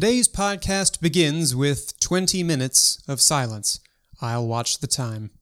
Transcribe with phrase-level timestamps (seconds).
[0.00, 3.80] Today's podcast begins with 20 minutes of silence.
[4.20, 5.32] I'll watch the time.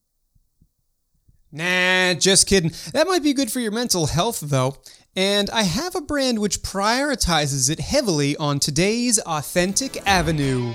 [1.51, 2.71] Nah, just kidding.
[2.91, 4.77] That might be good for your mental health, though.
[5.15, 10.73] And I have a brand which prioritizes it heavily on today's Authentic Avenue.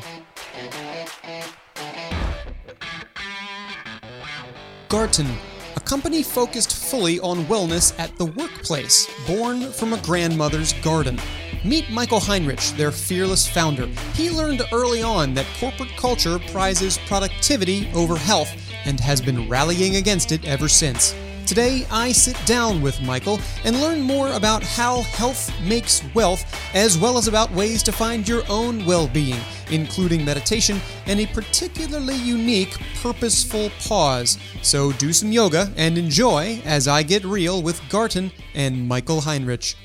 [4.88, 5.26] Garten,
[5.74, 11.18] a company focused fully on wellness at the workplace, born from a grandmother's garden.
[11.64, 13.86] Meet Michael Heinrich, their fearless founder.
[14.14, 18.50] He learned early on that corporate culture prizes productivity over health
[18.84, 21.14] and has been rallying against it ever since.
[21.46, 26.98] Today, I sit down with Michael and learn more about how health makes wealth, as
[26.98, 32.16] well as about ways to find your own well being, including meditation and a particularly
[32.16, 34.36] unique, purposeful pause.
[34.62, 39.76] So do some yoga and enjoy as I get real with Garten and Michael Heinrich.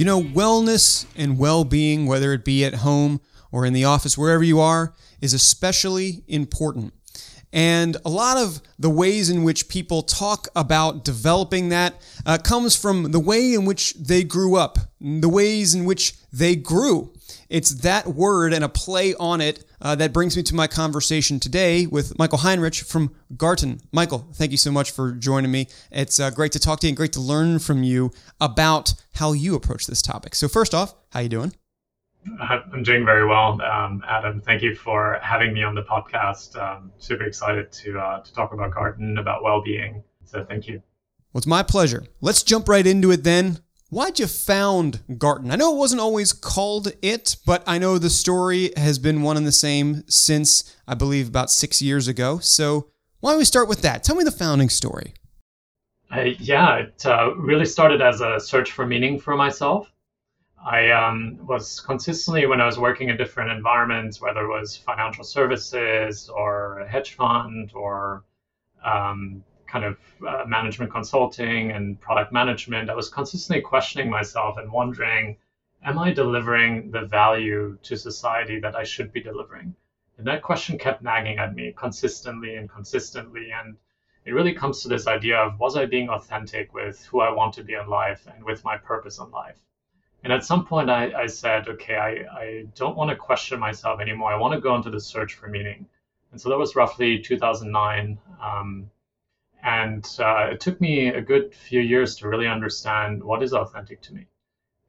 [0.00, 3.20] You know, wellness and well being, whether it be at home
[3.52, 6.94] or in the office, wherever you are, is especially important.
[7.52, 12.74] And a lot of the ways in which people talk about developing that uh, comes
[12.74, 17.12] from the way in which they grew up, the ways in which they grew.
[17.48, 21.40] It's that word and a play on it uh, that brings me to my conversation
[21.40, 23.80] today with Michael Heinrich from Garten.
[23.92, 25.68] Michael, thank you so much for joining me.
[25.90, 29.32] It's uh, great to talk to you and great to learn from you about how
[29.32, 30.34] you approach this topic.
[30.34, 31.52] So, first off, how are you doing?
[32.40, 34.40] I'm doing very well, um, Adam.
[34.40, 36.60] Thank you for having me on the podcast.
[36.60, 40.02] Um, super excited to uh, to talk about Garten, about well-being.
[40.24, 40.82] So, thank you.
[41.32, 42.04] Well, it's my pleasure.
[42.20, 43.60] Let's jump right into it then.
[43.90, 45.50] Why'd you found Garten?
[45.50, 49.36] I know it wasn't always called it, but I know the story has been one
[49.36, 52.38] and the same since I believe about six years ago.
[52.38, 52.86] So
[53.18, 54.04] why don't we start with that?
[54.04, 55.14] Tell me the founding story.
[56.08, 59.92] Uh, yeah, it uh, really started as a search for meaning for myself.
[60.64, 65.24] I um, was consistently, when I was working in different environments, whether it was financial
[65.24, 68.22] services or a hedge fund or
[68.84, 74.70] um, kind of uh, management consulting and product management, I was consistently questioning myself and
[74.70, 75.36] wondering,
[75.84, 79.74] am I delivering the value to society that I should be delivering?
[80.18, 83.52] And that question kept nagging at me consistently and consistently.
[83.52, 83.76] And
[84.26, 87.54] it really comes to this idea of was I being authentic with who I want
[87.54, 89.56] to be in life and with my purpose in life?
[90.22, 94.00] And at some point, I, I said, okay, I, I don't want to question myself
[94.00, 94.30] anymore.
[94.30, 95.86] I want to go into the search for meaning.
[96.32, 98.18] And so that was roughly 2009.
[98.42, 98.90] Um,
[99.62, 104.00] and uh, it took me a good few years to really understand what is authentic
[104.02, 104.26] to me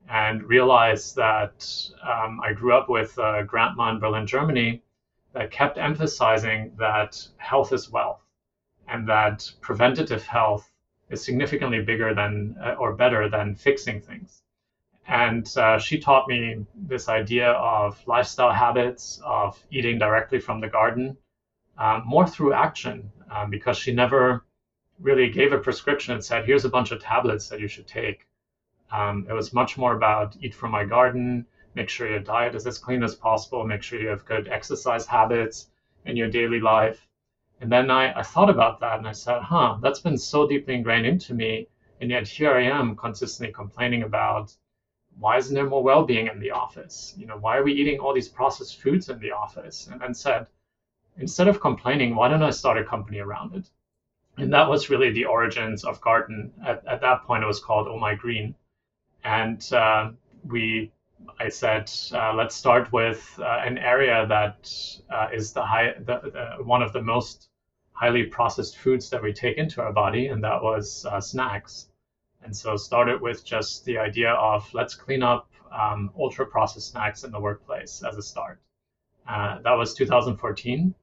[0.09, 1.67] and realize that
[2.03, 4.81] um, I grew up with a grandma in Berlin, Germany,
[5.33, 8.21] that kept emphasizing that health is wealth
[8.87, 10.69] and that preventative health
[11.09, 14.41] is significantly bigger than uh, or better than fixing things.
[15.07, 20.67] And uh, she taught me this idea of lifestyle habits, of eating directly from the
[20.67, 21.17] garden,
[21.77, 24.43] um, more through action, um, because she never
[25.01, 28.27] really gave a prescription and said, here's a bunch of tablets that you should take.
[28.91, 31.45] Um, it was much more about eat from my garden,
[31.75, 35.05] make sure your diet is as clean as possible, make sure you have good exercise
[35.05, 35.67] habits
[36.05, 37.07] in your daily life.
[37.61, 40.75] And then I, I thought about that and I said, huh, that's been so deeply
[40.75, 41.67] ingrained into me.
[41.99, 44.55] And yet here I am consistently complaining about
[45.19, 47.13] why isn't there more well-being in the office?
[47.17, 49.87] You know, why are we eating all these processed foods in the office?
[49.87, 50.47] And then said,
[51.17, 53.69] instead of complaining, why don't I start a company around it?
[54.37, 56.51] And that was really the origins of Garten.
[56.65, 58.55] At, at that point, it was called Oh My Green,
[59.23, 60.11] and uh,
[60.45, 60.91] we,
[61.39, 64.73] I said, uh, let's start with uh, an area that
[65.09, 67.49] uh, is the high, the, the, one of the most
[67.93, 71.89] highly processed foods that we take into our body, and that was uh, snacks.
[72.43, 77.23] And so started with just the idea of let's clean up um, ultra processed snacks
[77.23, 78.59] in the workplace as a start.
[79.27, 80.95] Uh, that was 2014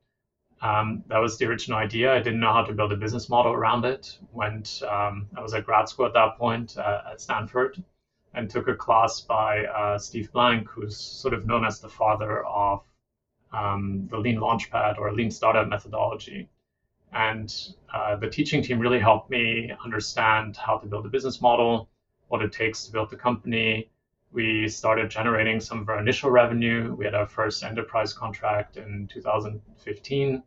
[0.61, 2.13] um, that was the original idea.
[2.13, 4.19] I didn't know how to build a business model around it.
[4.33, 7.83] Went, um, I was at grad school at that point uh, at Stanford
[8.35, 12.45] and took a class by uh, Steve Blank, who's sort of known as the father
[12.45, 12.83] of
[13.53, 16.49] um, the Lean Launchpad or Lean Startup methodology.
[17.13, 17.55] And
[17.95, 21.89] uh, the teaching team really helped me understand how to build a business model,
[22.29, 23.89] what it takes to build the company,
[24.31, 26.95] we started generating some of our initial revenue.
[26.95, 30.43] We had our first enterprise contract in 2015.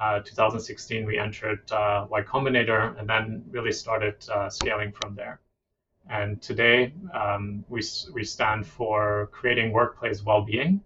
[0.00, 5.40] Uh, 2016, we entered uh, Y Combinator and then really started uh, scaling from there.
[6.08, 7.82] And today, um, we,
[8.12, 10.82] we stand for creating workplace well-being,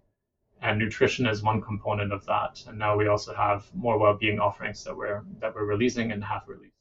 [0.62, 2.62] and nutrition is one component of that.
[2.66, 6.42] And now we also have more well-being offerings that we're that we're releasing and have
[6.46, 6.74] released.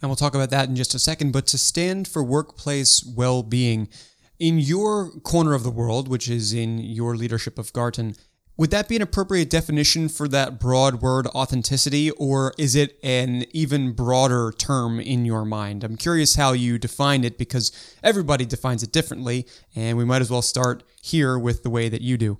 [0.00, 1.32] And we'll talk about that in just a second.
[1.32, 3.88] But to stand for workplace well-being,
[4.38, 8.16] In your corner of the world, which is in your leadership of Garten,
[8.56, 13.44] would that be an appropriate definition for that broad word authenticity, or is it an
[13.52, 15.82] even broader term in your mind?
[15.84, 17.72] I'm curious how you define it because
[18.02, 22.02] everybody defines it differently, and we might as well start here with the way that
[22.02, 22.38] you do.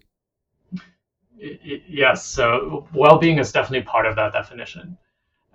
[1.38, 4.98] Yes, so well being is definitely part of that definition.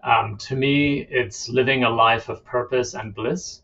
[0.03, 3.61] Um, to me, it's living a life of purpose and bliss.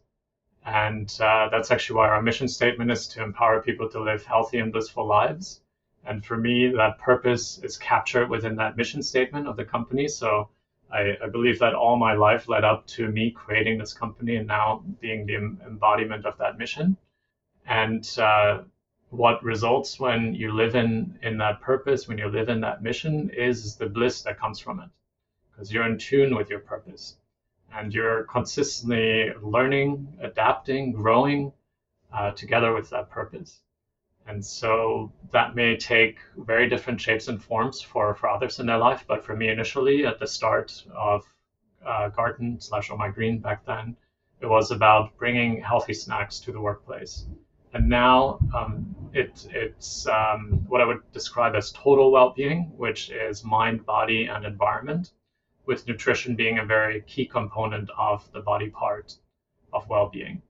[0.65, 4.59] And uh, that's actually why our mission statement is to empower people to live healthy
[4.59, 5.59] and blissful lives.
[6.05, 10.07] And for me, that purpose is captured within that mission statement of the company.
[10.07, 10.49] So
[10.91, 14.47] I, I believe that all my life led up to me creating this company and
[14.47, 16.97] now being the embodiment of that mission.
[17.65, 18.63] And uh,
[19.09, 23.29] what results when you live in, in that purpose, when you live in that mission,
[23.29, 24.89] is the bliss that comes from it.
[25.51, 27.15] Because you're in tune with your purpose
[27.73, 31.53] and you're consistently learning, adapting, growing
[32.11, 33.61] uh, together with that purpose.
[34.25, 38.77] And so that may take very different shapes and forms for, for others in their
[38.77, 39.03] life.
[39.07, 41.23] But for me, initially, at the start of
[41.85, 43.97] uh, Garten slash Oh My Green back then,
[44.39, 47.25] it was about bringing healthy snacks to the workplace.
[47.73, 53.09] And now um, it, it's um, what I would describe as total well being, which
[53.09, 55.11] is mind, body, and environment,
[55.65, 59.15] with nutrition being a very key component of the body part
[59.73, 60.41] of well being.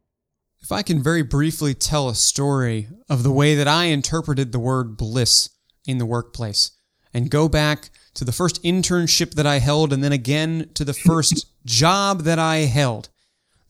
[0.64, 4.60] If I can very briefly tell a story of the way that I interpreted the
[4.60, 5.50] word bliss
[5.86, 6.72] in the workplace
[7.14, 10.94] and go back to the first internship that I held and then again to the
[10.94, 13.10] first job that I held.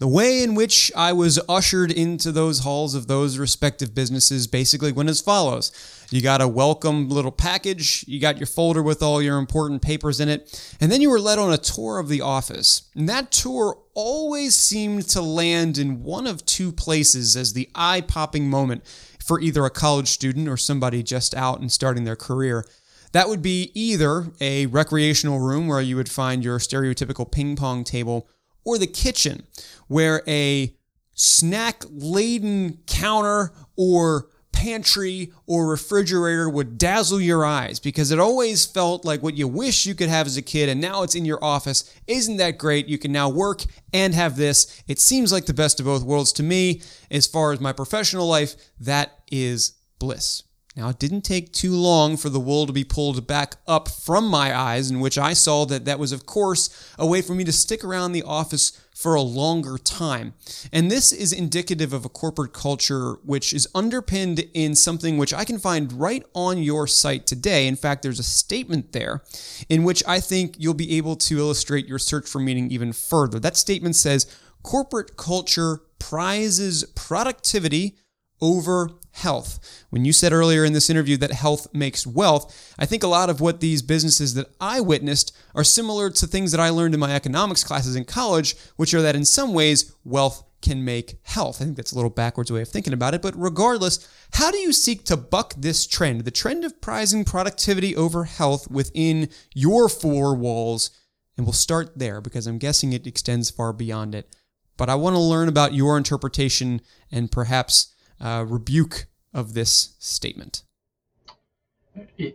[0.03, 4.91] The way in which I was ushered into those halls of those respective businesses basically
[4.91, 5.71] went as follows.
[6.11, 10.19] You got a welcome little package, you got your folder with all your important papers
[10.19, 12.89] in it, and then you were led on a tour of the office.
[12.93, 18.01] And that tour always seemed to land in one of two places as the eye
[18.01, 18.83] popping moment
[19.23, 22.65] for either a college student or somebody just out and starting their career.
[23.13, 27.85] That would be either a recreational room where you would find your stereotypical ping pong
[27.85, 28.27] table
[28.65, 29.45] or the kitchen,
[29.87, 30.75] where a
[31.15, 39.03] snack laden counter or pantry or refrigerator would dazzle your eyes because it always felt
[39.03, 41.43] like what you wish you could have as a kid and now it's in your
[41.43, 41.93] office.
[42.07, 42.87] Isn't that great?
[42.87, 44.81] You can now work and have this.
[44.87, 46.81] It seems like the best of both worlds to me.
[47.11, 50.43] As far as my professional life, that is bliss.
[50.75, 54.27] Now, it didn't take too long for the wool to be pulled back up from
[54.27, 57.43] my eyes, in which I saw that that was, of course, a way for me
[57.43, 60.33] to stick around the office for a longer time.
[60.71, 65.45] And this is indicative of a corporate culture which is underpinned in something which I
[65.45, 67.67] can find right on your site today.
[67.67, 69.23] In fact, there's a statement there
[69.69, 73.39] in which I think you'll be able to illustrate your search for meaning even further.
[73.39, 74.25] That statement says
[74.63, 77.97] corporate culture prizes productivity
[78.41, 79.85] over health.
[79.89, 83.29] When you said earlier in this interview that health makes wealth, I think a lot
[83.29, 86.99] of what these businesses that I witnessed are similar to things that I learned in
[86.99, 91.61] my economics classes in college, which are that in some ways, wealth can make health.
[91.61, 94.57] I think that's a little backwards way of thinking about it, but regardless, how do
[94.57, 99.89] you seek to buck this trend, the trend of prizing productivity over health within your
[99.89, 100.89] four walls?
[101.37, 104.35] And we'll start there because I'm guessing it extends far beyond it.
[104.77, 106.81] But I want to learn about your interpretation
[107.11, 107.92] and perhaps
[108.23, 110.63] uh, rebuke of this statement?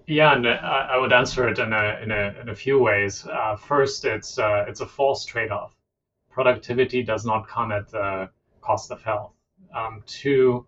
[0.07, 3.27] Yeah, and uh, I would answer it in a in a, in a few ways.
[3.27, 5.75] Uh, first, it's uh, it's a false trade-off.
[6.31, 8.31] Productivity does not come at the
[8.61, 9.33] cost of health.
[9.75, 10.65] Um, two,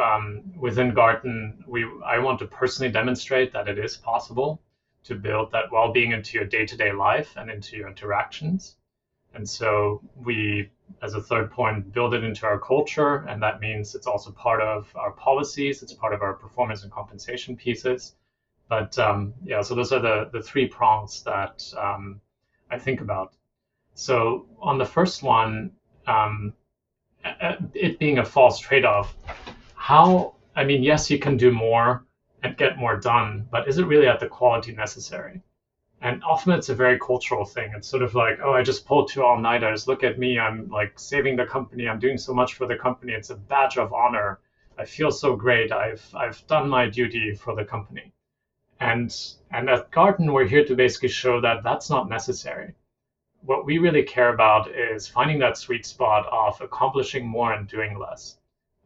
[0.00, 4.62] um, within Garten, we I want to personally demonstrate that it is possible
[5.04, 8.76] to build that well-being into your day-to-day life and into your interactions.
[9.34, 10.68] And so we
[11.00, 13.24] as a third point, build it into our culture.
[13.28, 16.92] And that means it's also part of our policies, it's part of our performance and
[16.92, 18.14] compensation pieces.
[18.68, 22.20] But um, yeah, so those are the, the three prongs that um,
[22.70, 23.34] I think about.
[23.94, 25.72] So on the first one,
[26.06, 26.52] um,
[27.74, 29.14] it being a false trade off,
[29.74, 32.04] how, I mean, yes, you can do more
[32.42, 35.40] and get more done, but is it really at the quality necessary?
[36.02, 37.72] And often it's a very cultural thing.
[37.76, 39.86] It's sort of like, oh, I just pulled two all nighters.
[39.86, 40.36] Look at me.
[40.36, 41.88] I'm like saving the company.
[41.88, 43.12] I'm doing so much for the company.
[43.12, 44.40] It's a badge of honor.
[44.76, 45.70] I feel so great.
[45.70, 48.12] I've I've done my duty for the company.
[48.80, 49.16] And
[49.52, 52.74] and at Garten, we're here to basically show that that's not necessary.
[53.42, 57.96] What we really care about is finding that sweet spot of accomplishing more and doing
[57.96, 58.38] less.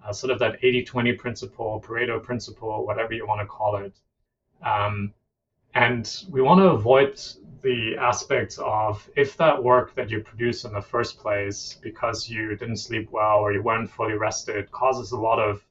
[0.05, 3.95] Uh, sort of that 80-20 principle, Pareto principle, whatever you want to call it.
[4.63, 5.15] Um,
[5.77, 7.21] and we want to avoid
[7.61, 12.57] the aspects of if that work that you produce in the first place, because you
[12.57, 15.63] didn't sleep well or you weren't fully rested, causes a lot of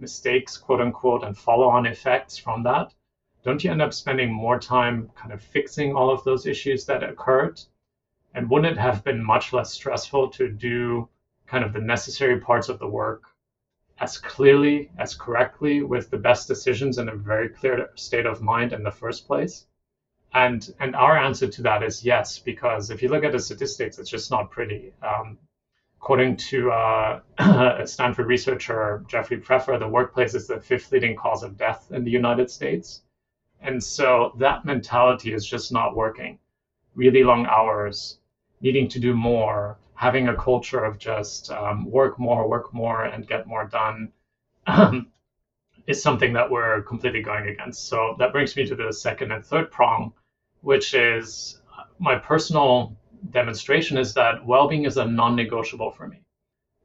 [0.00, 2.92] mistakes, quote unquote, and follow on effects from that,
[3.44, 7.04] don't you end up spending more time kind of fixing all of those issues that
[7.04, 7.60] occurred?
[8.34, 11.08] And wouldn't it have been much less stressful to do
[11.46, 13.22] kind of the necessary parts of the work
[13.98, 18.72] as clearly, as correctly, with the best decisions in a very clear state of mind
[18.72, 19.66] in the first place?
[20.34, 23.98] And and our answer to that is yes, because if you look at the statistics,
[23.98, 24.92] it's just not pretty.
[25.02, 25.38] Um,
[26.04, 31.42] according to uh, a Stanford researcher, Jeffrey Pfeffer, the workplace is the fifth leading cause
[31.42, 33.00] of death in the United States.
[33.62, 36.36] And so that mentality is just not working.
[36.94, 38.18] Really long hours,
[38.60, 43.26] needing to do more, having a culture of just um, work more, work more, and
[43.26, 44.12] get more done
[44.66, 45.06] um,
[45.86, 47.88] is something that we're completely going against.
[47.88, 50.12] So that brings me to the second and third prong,
[50.60, 51.60] which is
[51.98, 52.96] my personal
[53.30, 56.20] demonstration is that well-being is a non-negotiable for me.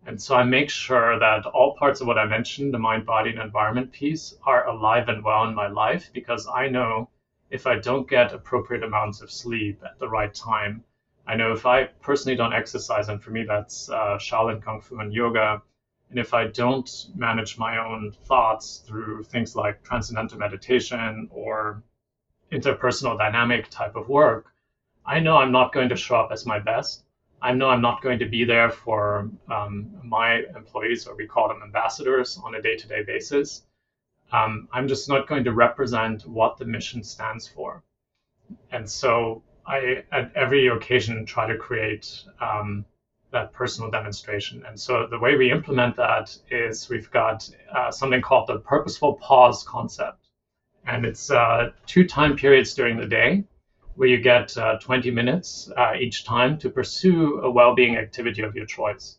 [0.05, 3.31] And so I make sure that all parts of what I mentioned, the mind, body,
[3.31, 7.09] and environment piece, are alive and well in my life because I know
[7.49, 10.83] if I don't get appropriate amounts of sleep at the right time,
[11.29, 14.97] I know if I personally don't exercise, and for me that's uh, Shaolin Kung Fu
[14.99, 15.61] and yoga,
[16.09, 21.83] and if I don't manage my own thoughts through things like transcendental meditation or
[22.51, 24.47] interpersonal dynamic type of work,
[25.05, 27.03] I know I'm not going to show up as my best.
[27.43, 31.47] I know I'm not going to be there for um, my employees, or we call
[31.47, 33.67] them ambassadors, on a day to day basis.
[34.31, 37.83] Um, I'm just not going to represent what the mission stands for.
[38.71, 42.85] And so I, at every occasion, try to create um,
[43.31, 44.63] that personal demonstration.
[44.65, 49.15] And so the way we implement that is we've got uh, something called the purposeful
[49.15, 50.17] pause concept.
[50.87, 53.43] And it's uh, two time periods during the day
[53.95, 58.55] where you get uh, 20 minutes uh, each time to pursue a well-being activity of
[58.55, 59.17] your choice,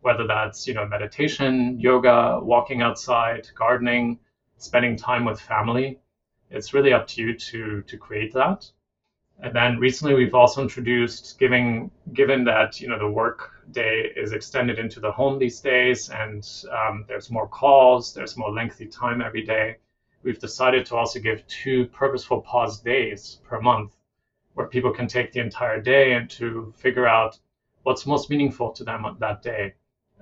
[0.00, 4.18] whether that's you know meditation, yoga, walking outside, gardening,
[4.56, 5.98] spending time with family.
[6.48, 8.70] It's really up to you to to create that.
[9.42, 14.32] And then recently we've also introduced giving given that you know the work day is
[14.32, 19.22] extended into the home these days and um, there's more calls, there's more lengthy time
[19.22, 19.76] every day
[20.22, 23.96] we've decided to also give two purposeful pause days per month
[24.54, 27.38] where people can take the entire day and to figure out
[27.82, 29.72] what's most meaningful to them that day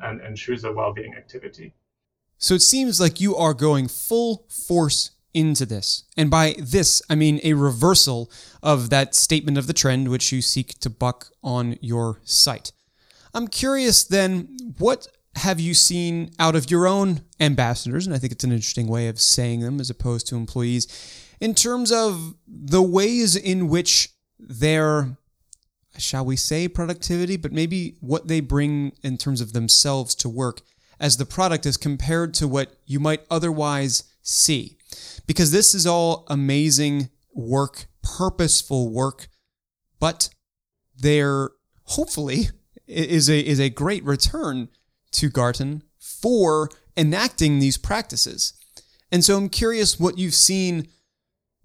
[0.03, 1.75] and, and choose a well-being activity.
[2.37, 6.05] So it seems like you are going full force into this.
[6.17, 8.31] And by this, I mean a reversal
[8.63, 12.73] of that statement of the trend which you seek to buck on your site.
[13.35, 18.07] I'm curious then, what have you seen out of your own ambassadors?
[18.07, 20.87] And I think it's an interesting way of saying them as opposed to employees
[21.41, 25.17] in terms of the ways in which their,
[25.97, 30.63] shall we say, productivity, but maybe what they bring in terms of themselves to work
[30.99, 34.78] as the product is compared to what you might otherwise see.
[35.29, 39.29] Because this is all amazing work, purposeful work,
[40.01, 40.31] but
[40.97, 41.51] there
[41.85, 42.49] hopefully
[42.87, 44.69] is a is a great return
[45.13, 48.55] to Garten for enacting these practices.
[49.13, 50.89] And so I'm curious what you've seen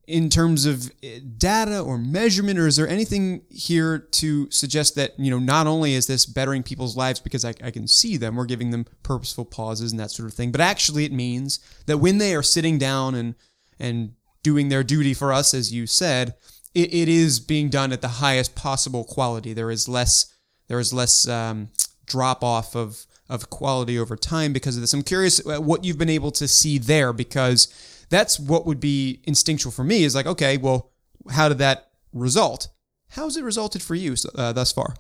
[0.06, 5.18] in terms of eh, data or measurement, or is there anything here to suggest that,
[5.18, 8.36] you know, not only is this bettering people's lives because I, I, can see them,
[8.36, 12.00] we're giving them purposeful pauses and that sort of thing, but actually it means that
[12.00, 13.36] when they are sitting down and,
[13.80, 14.14] and
[14.44, 16.36] doing their duty for us, as you said,
[16.74, 19.54] it, it is being done at the highest possible quality.
[19.54, 20.34] There is less,
[20.68, 21.70] there is less um,
[22.06, 24.94] drop off of, of quality over time because of this.
[24.94, 29.72] I'm curious what you've been able to see there because that's what would be instinctual
[29.72, 30.92] for me is like, okay, well,
[31.32, 32.68] how did that result?
[33.10, 34.96] How has it resulted for you uh, thus far?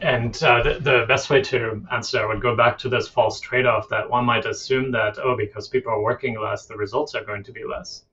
[0.00, 3.38] And uh, the, the, best way to answer that would go back to this false
[3.38, 7.14] trade off that one might assume that, oh, because people are working less, the results
[7.14, 8.04] are going to be less.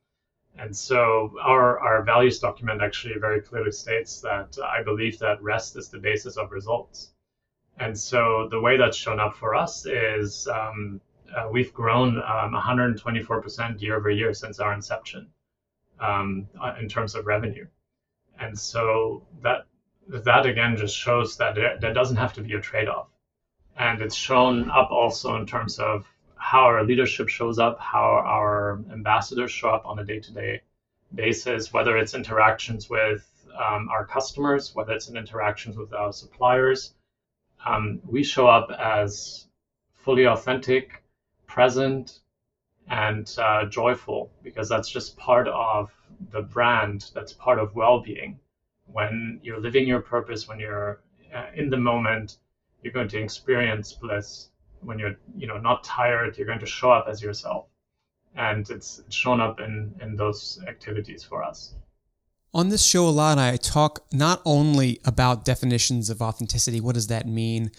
[0.58, 5.76] And so our, our values document actually very clearly states that I believe that rest
[5.76, 7.12] is the basis of results.
[7.80, 11.02] And so the way that's shown up for us is um,
[11.36, 15.30] uh, we've grown um, 124% year over year since our inception
[16.00, 17.66] um, uh, in terms of revenue.
[18.40, 19.66] And so that
[20.12, 23.08] that again just shows that there, there doesn't have to be a trade-off.
[23.78, 28.80] And it's shown up also in terms of how our leadership shows up, how our
[28.92, 30.62] ambassadors show up on a day-to-day
[31.14, 33.28] basis, whether it's interactions with
[33.58, 36.94] um, our customers, whether it's in interactions with our suppliers,
[37.66, 39.48] um, we show up as
[39.94, 41.04] fully authentic,
[41.48, 42.20] present,
[42.90, 45.92] and uh, joyful because that's just part of
[46.32, 47.12] the brand.
[47.14, 48.40] That's part of well-being.
[48.92, 51.02] When you're living your purpose, when you're
[51.34, 52.38] uh, in the moment,
[52.84, 54.50] you're going to experience bliss.
[54.82, 57.68] when you're you know not tired, you're going to show up as yourself,
[58.36, 61.76] and it's shown up in in those activities for us.
[62.54, 67.08] On this show, a lot I talk not only about definitions of authenticity, what does
[67.08, 67.72] that mean,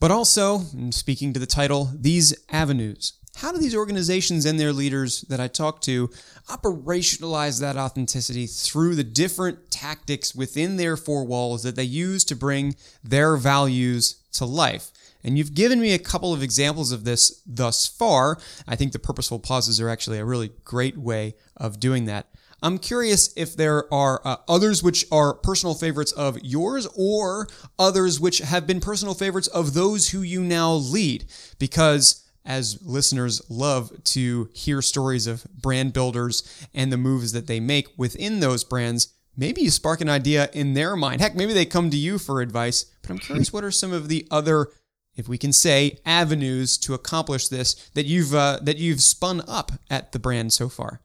[0.00, 3.14] but also, speaking to the title, these avenues.
[3.38, 6.10] How do these organizations and their leaders that I talk to
[6.48, 12.34] operationalize that authenticity through the different tactics within their four walls that they use to
[12.34, 14.90] bring their values to life?
[15.22, 18.38] And you've given me a couple of examples of this thus far.
[18.66, 22.26] I think the purposeful pauses are actually a really great way of doing that.
[22.60, 27.46] I'm curious if there are uh, others which are personal favorites of yours or
[27.78, 31.26] others which have been personal favorites of those who you now lead.
[31.60, 37.60] Because as listeners love to hear stories of brand builders and the moves that they
[37.60, 41.20] make within those brands, maybe you spark an idea in their mind.
[41.20, 42.86] Heck, maybe they come to you for advice.
[43.02, 44.68] But I'm curious, what are some of the other
[45.14, 49.72] if we can say avenues to accomplish this that you've uh, that you've spun up
[49.90, 51.00] at the brand so far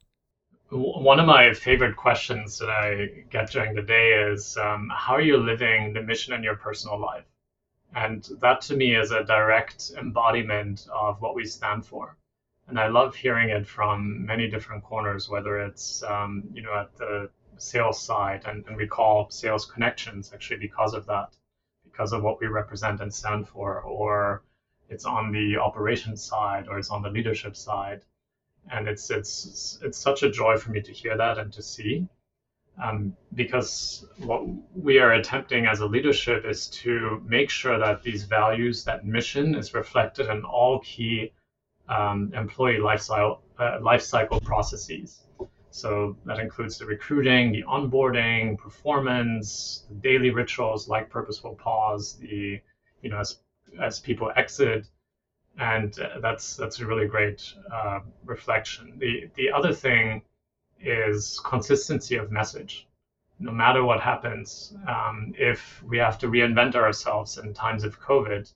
[0.73, 5.21] one of my favorite questions that I get during the day is um, how are
[5.21, 7.25] you living the mission in your personal life?
[7.95, 12.15] And that to me is a direct embodiment of what we stand for.
[12.67, 16.95] And I love hearing it from many different corners, whether it's, um, you know, at
[16.95, 21.35] the sales side, and, and we call sales connections actually because of that,
[21.83, 24.43] because of what we represent and stand for, or
[24.89, 28.01] it's on the operations side, or it's on the leadership side.
[28.71, 32.07] And it's it's it's such a joy for me to hear that and to see
[32.81, 34.43] um, because what
[34.75, 39.55] we are attempting as a leadership is to make sure that these values that mission
[39.55, 41.31] is reflected in all key
[41.87, 43.77] um, employee lifestyle uh,
[44.43, 45.21] processes
[45.69, 52.59] so that includes the recruiting the onboarding performance the daily rituals like purposeful pause the
[53.01, 53.37] you know as
[53.81, 54.87] as people exit
[55.57, 58.93] and uh, that's that's a really great uh, reflection.
[58.97, 60.21] The the other thing
[60.83, 62.87] is consistency of message.
[63.39, 68.51] No matter what happens, um, if we have to reinvent ourselves in times of COVID,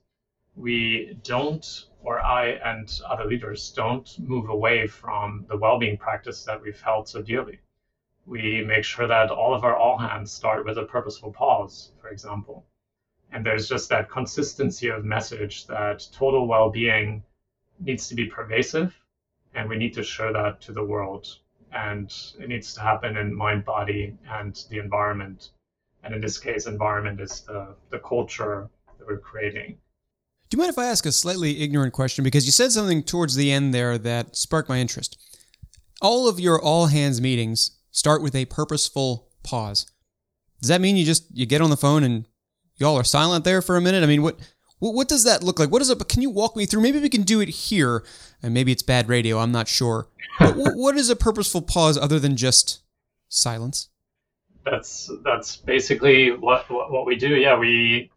[0.56, 6.60] we don't, or I and other leaders don't move away from the well-being practice that
[6.60, 7.58] we've held so dearly.
[8.26, 12.08] We make sure that all of our all hands start with a purposeful pause, for
[12.08, 12.64] example
[13.30, 17.22] and there's just that consistency of message that total well-being
[17.80, 18.94] needs to be pervasive
[19.54, 21.38] and we need to show that to the world
[21.72, 25.50] and it needs to happen in mind body and the environment.
[26.02, 29.78] And in this case environment is the, the culture that we're creating.
[30.50, 32.24] Do you mind if i ask a slightly ignorant question?
[32.24, 35.18] Because you said something towards the end there that sparked my interest.
[36.00, 39.86] All of your all hands meetings start with a purposeful pause.
[40.60, 42.26] Does that mean you just you get on the phone and
[42.78, 44.02] y'all are silent there for a minute.
[44.02, 44.38] I mean, what
[44.78, 45.70] what, what does that look like?
[45.70, 46.08] What is it?
[46.08, 46.82] Can you walk me through?
[46.82, 48.04] Maybe we can do it here,
[48.42, 49.38] and maybe it's bad radio.
[49.38, 50.08] I'm not sure.
[50.38, 52.80] But what is a purposeful pause other than just
[53.28, 53.88] silence?
[54.64, 57.30] That's that's basically what what, what we do.
[57.36, 58.10] Yeah, we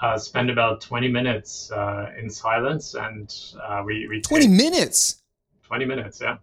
[0.00, 5.22] uh, spend about 20 minutes uh, in silence, and uh, we we 20 minutes.
[5.62, 6.36] 20 minutes, yeah.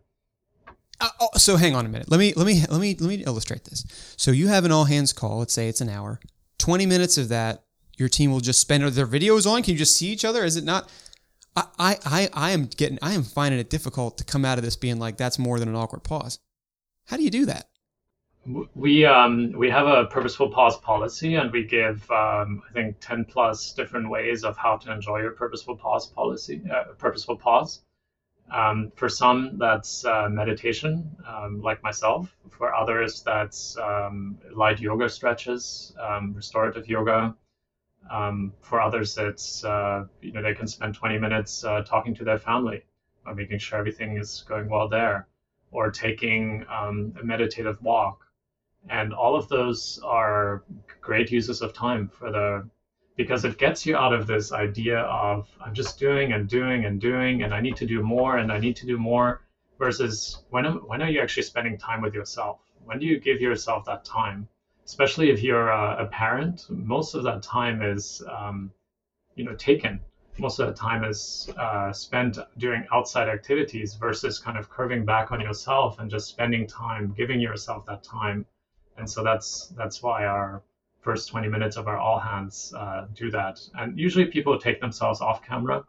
[0.99, 2.09] Uh, oh, so hang on a minute.
[2.09, 3.85] Let me let me let me let me illustrate this.
[4.17, 5.39] So you have an all hands call.
[5.39, 6.19] Let's say it's an hour.
[6.59, 7.63] 20 minutes of that,
[8.01, 8.83] your team will just spend.
[8.83, 9.63] Their videos on?
[9.63, 10.43] Can you just see each other?
[10.43, 10.89] Is it not?
[11.55, 14.75] I, I, I am getting, I am finding it difficult to come out of this
[14.75, 16.39] being like, that's more than an awkward pause.
[17.05, 17.67] How do you do that?
[18.73, 23.23] We um, we have a purposeful pause policy, and we give um, I think ten
[23.23, 27.83] plus different ways of how to enjoy your purposeful pause policy, uh, purposeful pause.
[28.51, 32.35] Um, for some, that's uh, meditation, um, like myself.
[32.49, 37.35] For others, that's um, light yoga stretches, um, restorative yoga.
[38.09, 42.23] Um, for others, it's uh, you know they can spend 20 minutes uh, talking to
[42.23, 42.83] their family,
[43.25, 45.27] or making sure everything is going well there,
[45.71, 48.25] or taking um, a meditative walk.
[48.89, 50.63] And all of those are
[51.01, 52.67] great uses of time for the
[53.15, 56.99] because it gets you out of this idea of I'm just doing and doing and
[56.99, 59.41] doing and I need to do more and I need to do more
[59.77, 62.57] versus when when are you actually spending time with yourself?
[62.83, 64.47] When do you give yourself that time?
[64.91, 68.69] Especially if you're a, a parent, most of that time is um,
[69.35, 70.01] you know taken.
[70.37, 75.31] Most of the time is uh, spent doing outside activities versus kind of curving back
[75.31, 78.45] on yourself and just spending time, giving yourself that time.
[78.97, 80.61] And so that's that's why our
[80.99, 83.61] first 20 minutes of our all hands uh, do that.
[83.75, 85.85] And usually people take themselves off camera.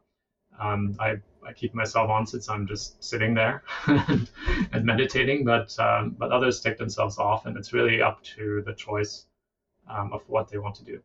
[0.63, 6.15] Um, I, I keep myself on since I'm just sitting there and meditating, but, um,
[6.19, 9.27] but others take themselves off, and it's really up to the choice
[9.89, 11.01] um, of what they want to do.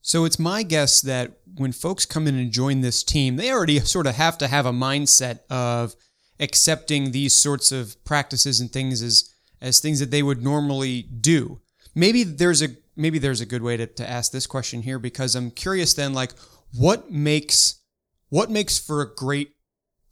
[0.00, 3.80] So it's my guess that when folks come in and join this team, they already
[3.80, 5.96] sort of have to have a mindset of
[6.38, 11.60] accepting these sorts of practices and things as as things that they would normally do.
[11.94, 15.34] Maybe there's a maybe there's a good way to, to ask this question here because
[15.34, 16.32] I'm curious then like
[16.72, 17.80] what makes
[18.28, 19.52] what makes for a great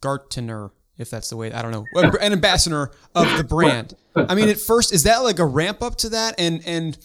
[0.01, 3.95] Gartner, if that's the way I don't know, an ambassador of the brand.
[4.15, 6.35] I mean, at first, is that like a ramp up to that?
[6.37, 6.97] And and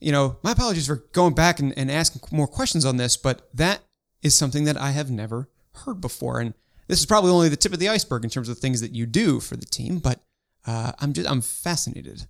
[0.00, 3.48] you know, my apologies for going back and, and asking more questions on this, but
[3.54, 3.80] that
[4.22, 6.40] is something that I have never heard before.
[6.40, 6.54] And
[6.86, 9.06] this is probably only the tip of the iceberg in terms of things that you
[9.06, 10.20] do for the team, but
[10.66, 12.26] uh, I'm just I'm fascinated.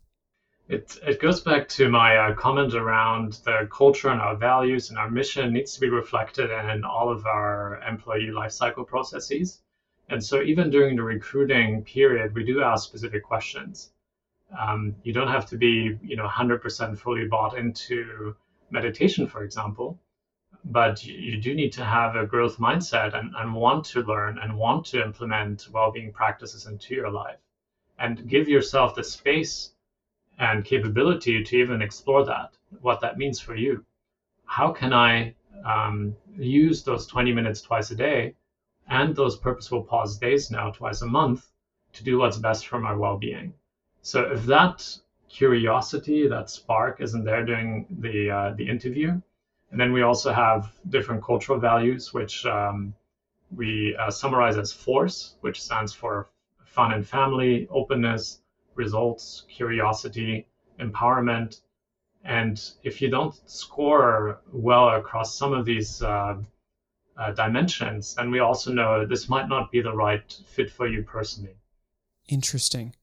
[0.68, 4.98] It, it goes back to my uh, comment around the culture and our values and
[4.98, 9.62] our mission needs to be reflected in all of our employee lifecycle processes.
[10.10, 13.92] And so even during the recruiting period, we do ask specific questions.
[14.58, 18.34] Um, you don't have to be, you know, 100% fully bought into
[18.70, 19.98] meditation, for example,
[20.66, 24.54] but you do need to have a growth mindset and, and want to learn and
[24.54, 27.38] want to implement well-being practices into your life
[27.98, 29.70] and give yourself the space
[30.38, 33.82] and capability to even explore that, what that means for you.
[34.44, 38.34] How can I um, use those 20 minutes twice a day
[38.88, 41.48] and those purposeful pause days now twice a month
[41.92, 43.52] to do what's best for my well-being?
[44.02, 44.98] So if that
[45.28, 49.20] curiosity, that spark isn't there during the uh, the interview,
[49.70, 52.94] and then we also have different cultural values, which um,
[53.54, 56.28] we uh, summarize as FORCE, which stands for
[56.64, 58.40] fun and family, openness,
[58.78, 60.46] results, curiosity,
[60.80, 61.60] empowerment.
[62.24, 66.36] And if you don't score well across some of these uh,
[67.16, 71.02] uh, dimensions, then we also know this might not be the right fit for you
[71.02, 71.56] personally.
[72.28, 72.94] Interesting.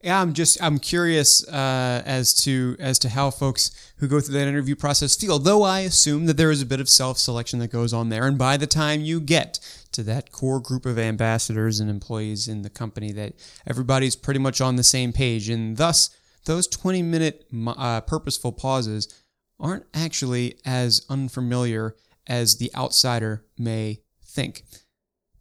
[0.00, 4.34] Yeah, I'm just I'm curious uh, as to as to how folks who go through
[4.34, 5.40] that interview process feel.
[5.40, 8.24] Though I assume that there is a bit of self selection that goes on there,
[8.26, 9.58] and by the time you get
[9.90, 13.34] to that core group of ambassadors and employees in the company, that
[13.66, 16.10] everybody's pretty much on the same page, and thus
[16.44, 19.12] those 20 minute uh, purposeful pauses
[19.58, 21.96] aren't actually as unfamiliar
[22.28, 24.62] as the outsider may think.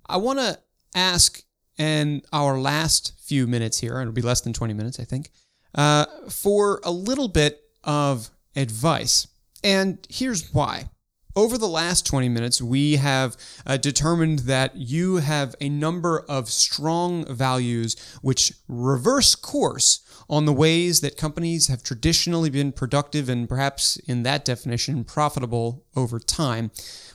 [0.08, 0.58] I want to
[0.96, 1.44] ask
[1.78, 5.30] and our last few minutes here, it'll be less than 20 minutes, I think,
[5.76, 9.28] uh, for a little bit of advice.
[9.64, 10.90] And here's why.
[11.36, 16.50] Over the last 20 minutes, we have uh, determined that you have a number of
[16.50, 23.48] strong values which reverse course on the ways that companies have traditionally been productive and
[23.48, 26.72] perhaps, in that definition, profitable over time.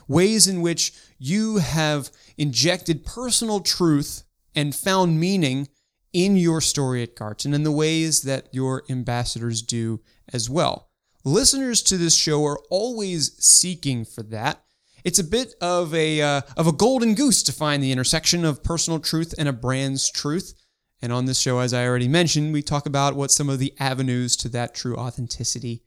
[0.07, 4.23] Ways in which you have injected personal truth
[4.55, 5.67] and found meaning
[6.13, 9.99] in your story at Garten in the ways that your ambassadors do
[10.31, 10.89] as well.
[11.25, 14.63] Listeners to this show are always seeking for that.
[15.03, 18.63] It's a bit of a uh, of a golden goose to find the intersection of
[18.63, 20.53] personal truth and a brand's truth.
[21.01, 23.73] And on this show, as I already mentioned, we talk about what some of the
[23.79, 25.83] avenues to that true authenticity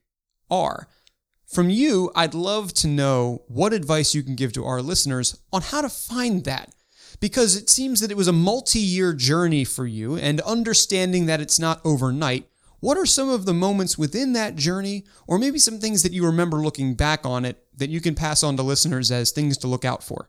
[0.50, 0.88] are.
[1.46, 5.62] From you, I'd love to know what advice you can give to our listeners on
[5.62, 6.74] how to find that
[7.20, 11.40] because it seems that it was a multi year journey for you, and understanding that
[11.40, 12.48] it's not overnight,
[12.80, 16.24] what are some of the moments within that journey, or maybe some things that you
[16.24, 19.66] remember looking back on it that you can pass on to listeners as things to
[19.66, 20.28] look out for?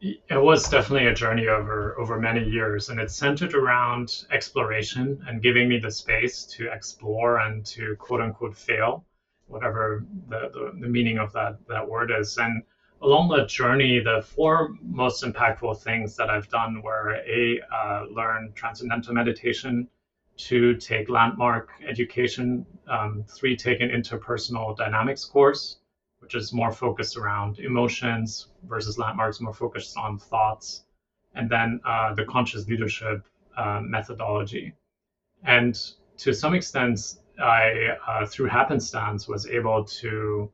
[0.00, 5.42] It was definitely a journey over over many years, and it's centered around exploration and
[5.42, 9.04] giving me the space to explore and to quote unquote fail,
[9.46, 12.38] whatever the, the, the meaning of that that word is.
[12.38, 12.62] And
[13.02, 18.52] along that journey, the four most impactful things that I've done were a uh, learn
[18.54, 19.88] transcendental meditation,
[20.36, 25.78] two take landmark education, um, three take an interpersonal dynamics course,
[26.20, 30.84] which is more focused around emotions versus landmarks more focused on thoughts,
[31.34, 33.26] and then uh, the conscious leadership
[33.56, 34.72] uh, methodology.
[35.44, 35.78] And
[36.18, 40.50] to some extent, I, uh, through happenstance, was able to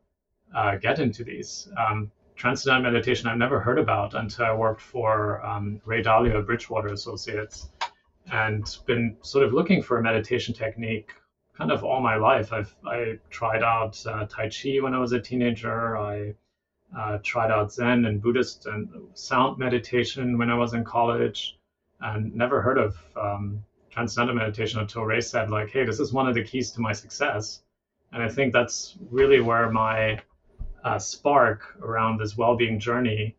[0.54, 1.68] uh, get into these.
[1.76, 6.46] Um, transcendental meditation I've never heard about until I worked for um, Ray Dalio at
[6.46, 7.68] Bridgewater Associates
[8.32, 11.12] and been sort of looking for a meditation technique
[11.54, 12.50] kind of all my life.
[12.50, 15.98] I've I tried out uh, Tai Chi when I was a teenager.
[15.98, 16.32] I
[16.98, 21.58] uh, tried out Zen and Buddhist and sound meditation when I was in college
[22.00, 26.26] and never heard of um, transcendental meditation until Ray said like, hey, this is one
[26.26, 27.60] of the keys to my success.
[28.12, 30.20] And I think that's really where my
[30.84, 33.36] uh, spark around this well-being journey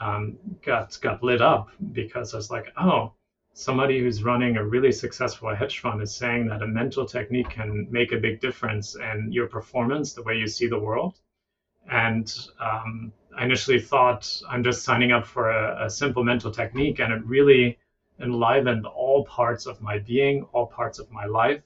[0.00, 3.12] um, got got lit up because I was like, oh,
[3.54, 7.86] somebody who's running a really successful hedge fund is saying that a mental technique can
[7.90, 11.14] make a big difference in your performance, the way you see the world.
[11.90, 16.98] And um, I initially thought I'm just signing up for a, a simple mental technique,
[16.98, 17.78] and it really
[18.20, 21.62] enlivened all parts of my being, all parts of my life.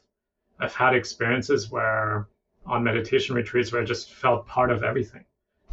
[0.60, 2.28] I've had experiences where
[2.66, 5.24] on meditation retreats where I just felt part of everything.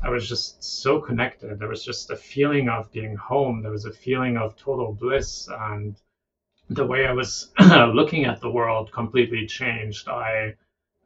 [0.02, 1.58] I was just so connected.
[1.58, 3.62] There was just a feeling of being home.
[3.62, 5.50] There was a feeling of total bliss.
[5.52, 6.00] And
[6.70, 10.08] the way I was looking at the world completely changed.
[10.08, 10.54] I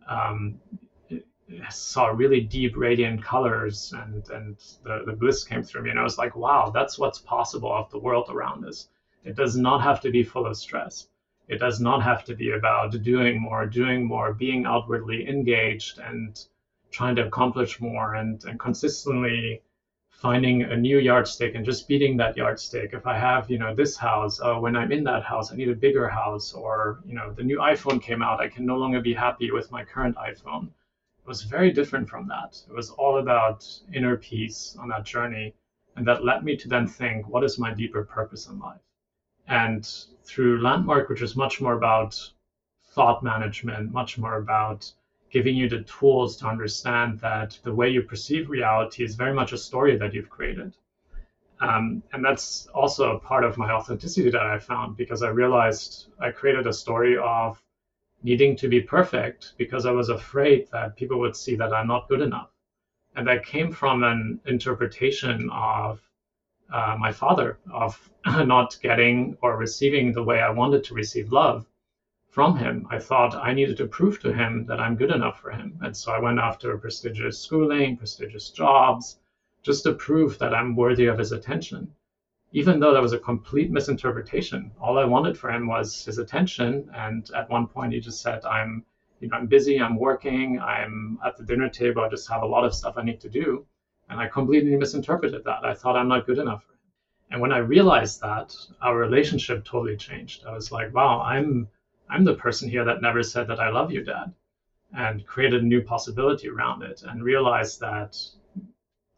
[0.08, 0.60] um,
[1.70, 5.90] saw really deep radiant colors and, and the, the bliss came through me.
[5.90, 8.88] And I was like, wow, that's what's possible of the world around us.
[9.24, 11.08] It does not have to be full of stress.
[11.52, 16.42] It does not have to be about doing more, doing more, being outwardly engaged and
[16.92, 19.62] trying to accomplish more and, and consistently
[20.12, 22.94] finding a new yardstick and just beating that yardstick.
[22.94, 25.68] If I have, you know, this house, oh, when I'm in that house, I need
[25.68, 29.02] a bigger house, or you know, the new iPhone came out, I can no longer
[29.02, 30.68] be happy with my current iPhone.
[30.68, 32.64] It was very different from that.
[32.70, 35.54] It was all about inner peace on that journey,
[35.98, 38.80] and that led me to then think, what is my deeper purpose in life?
[39.48, 39.84] And
[40.24, 42.18] through Landmark, which is much more about
[42.94, 44.92] thought management, much more about
[45.32, 49.54] giving you the tools to understand that the way you perceive reality is very much
[49.54, 50.76] a story that you've created.
[51.62, 56.08] Um, and that's also a part of my authenticity that I found because I realized
[56.20, 57.62] I created a story of
[58.24, 62.10] needing to be perfect because I was afraid that people would see that I'm not
[62.10, 62.50] good enough.
[63.16, 66.02] And that came from an interpretation of
[66.72, 71.66] uh, my father, of not getting or receiving the way I wanted to receive love
[72.30, 72.88] from him.
[72.90, 75.78] I thought I needed to prove to him that I'm good enough for him.
[75.82, 79.20] And so I went after prestigious schooling, prestigious jobs,
[79.64, 81.94] just to prove that I'm worthy of his attention.
[82.54, 86.90] Even though that was a complete misinterpretation, all I wanted for him was his attention.
[86.94, 88.84] And at one point, he just said, "I'm,
[89.20, 89.82] you know, I'm busy.
[89.82, 90.60] I'm working.
[90.60, 92.02] I'm at the dinner table.
[92.02, 93.66] I just have a lot of stuff I need to do."
[94.12, 95.66] And I completely misinterpreted that.
[95.66, 96.64] I thought I'm not good enough.
[97.32, 100.44] And when I realized that, our relationship totally changed.
[100.46, 101.68] I was like, "Wow, I'm."
[102.10, 104.34] I'm the person here that never said that I love you, Dad,
[104.92, 108.18] and created a new possibility around it and realized that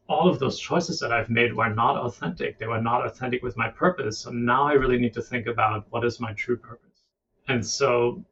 [0.07, 2.59] all of those choices that I've made were not authentic.
[2.59, 4.19] They were not authentic with my purpose.
[4.19, 7.01] So now I really need to think about what is my true purpose.
[7.47, 8.23] And so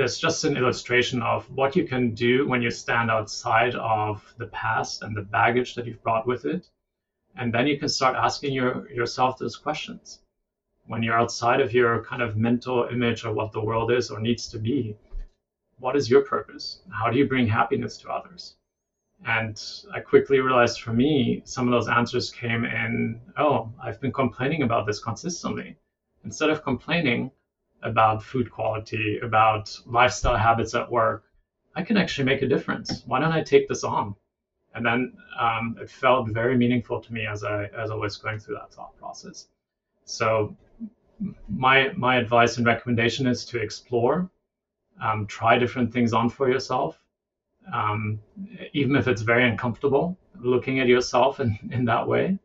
[0.00, 4.46] it's just an illustration of what you can do when you stand outside of the
[4.46, 6.68] past and the baggage that you've brought with it.
[7.36, 10.20] And then you can start asking your, yourself those questions
[10.88, 14.18] when you're outside of your kind of mental image of what the world is or
[14.20, 14.96] needs to be,
[15.78, 16.80] what is your purpose?
[16.90, 18.56] How do you bring happiness to others?
[19.26, 24.12] And I quickly realized for me, some of those answers came in, oh, I've been
[24.12, 25.76] complaining about this consistently.
[26.24, 27.30] Instead of complaining
[27.82, 31.24] about food quality, about lifestyle habits at work,
[31.74, 33.02] I can actually make a difference.
[33.06, 34.14] Why don't I take this on?
[34.74, 38.38] And then um, it felt very meaningful to me as I as I was going
[38.38, 39.46] through that thought process.
[40.04, 40.56] So
[41.48, 44.30] my my advice and recommendation is to explore,
[45.00, 46.98] um, try different things on for yourself,
[47.72, 48.20] um,
[48.72, 52.38] even if it's very uncomfortable looking at yourself in, in that way.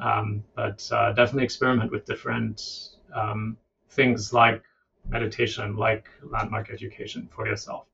[0.00, 3.56] Um, but uh, definitely experiment with different um,
[3.96, 4.62] things like
[5.08, 7.86] meditation, like landmark education for yourself.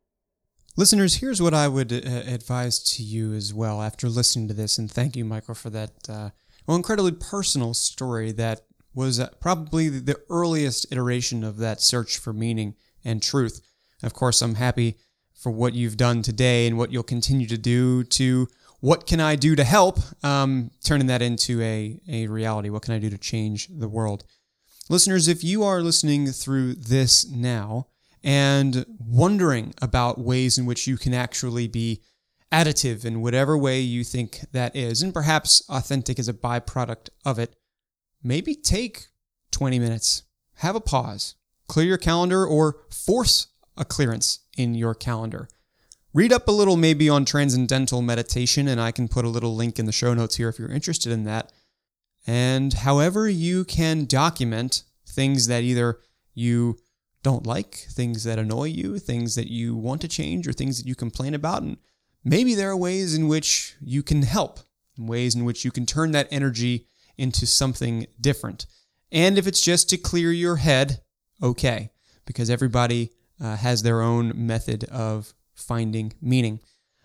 [0.77, 4.79] Listeners, here's what I would uh, advise to you as well after listening to this,
[4.79, 6.31] and thank you, Michael, for that uh,
[6.67, 8.63] well, incredibly personal story that
[8.95, 13.61] was uh, probably the earliest iteration of that search for meaning and truth.
[14.03, 14.97] Of course, I'm happy
[15.35, 18.49] for what you've done today and what you'll continue to do to
[18.81, 22.69] what can I do to help, um, turning that into a, a reality.
[22.71, 24.25] What can I do to change the world?
[24.93, 27.87] Listeners, if you are listening through this now
[28.23, 32.03] and wondering about ways in which you can actually be
[32.53, 37.39] additive in whatever way you think that is, and perhaps authentic as a byproduct of
[37.39, 37.57] it,
[38.23, 39.07] maybe take
[39.51, 40.25] 20 minutes,
[40.57, 41.37] have a pause,
[41.69, 43.47] clear your calendar, or force
[43.79, 45.49] a clearance in your calendar.
[46.13, 49.79] Read up a little maybe on transcendental meditation, and I can put a little link
[49.79, 51.51] in the show notes here if you're interested in that.
[52.27, 55.99] And however you can document things that either
[56.35, 56.79] you
[57.23, 60.89] don't like, things that annoy you, things that you want to change, or things that
[60.89, 61.63] you complain about.
[61.63, 61.77] And
[62.25, 64.61] maybe there are ways in which you can help,
[64.99, 68.67] ways in which you can turn that energy into something different.
[69.11, 71.03] And if it's just to clear your head,
[71.43, 71.91] okay,
[72.25, 76.61] because everybody uh, has their own method of finding meaning.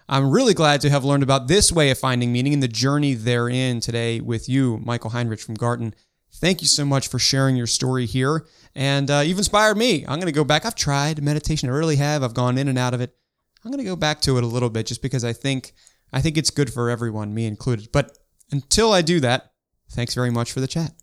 [0.10, 3.14] I'm really glad to have learned about this way of finding meaning and the journey
[3.14, 5.94] therein today with you, Michael Heinrich from Garten.
[6.36, 8.46] Thank you so much for sharing your story here.
[8.74, 10.06] And uh, you've inspired me.
[10.08, 10.66] I'm going to go back.
[10.66, 12.24] I've tried meditation, I really have.
[12.24, 13.18] I've gone in and out of it.
[13.66, 15.74] I'm going to go back to it a little bit just because I think
[16.14, 17.90] I think it's good for everyone, me included.
[17.92, 18.18] But
[18.50, 19.52] until I do that,
[19.92, 20.94] thanks very much for the chat.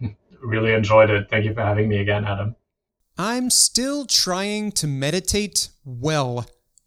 [0.42, 1.30] Really enjoyed it.
[1.30, 2.54] Thank you for having me again, Adam.
[3.16, 6.44] I'm still trying to meditate well,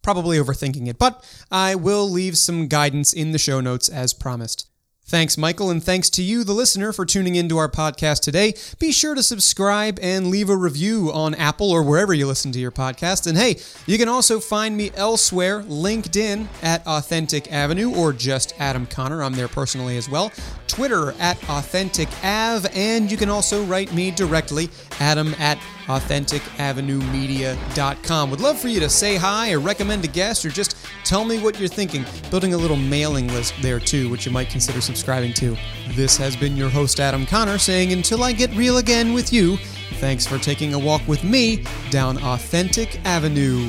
[0.08, 4.66] probably overthinking it, but I will leave some guidance in the show notes as promised.
[5.04, 8.54] Thanks, Michael, and thanks to you, the listener, for tuning into our podcast today.
[8.78, 12.58] Be sure to subscribe and leave a review on Apple or wherever you listen to
[12.58, 13.26] your podcast.
[13.26, 18.86] And hey, you can also find me elsewhere, LinkedIn at Authentic Avenue or just Adam
[18.86, 19.22] Connor.
[19.22, 20.32] I'm there personally as well.
[20.68, 28.30] Twitter at Authentic Av, and you can also write me directly, Adam at AuthenticAvenueMedia.com.
[28.30, 31.40] Would love for you to say hi or recommend a guest or just tell me
[31.40, 32.04] what you're thinking.
[32.30, 35.56] Building a little mailing list there too, which you might consider subscribing to.
[35.90, 39.56] This has been your host, Adam Connor, saying until I get real again with you,
[39.94, 43.68] thanks for taking a walk with me down Authentic Avenue.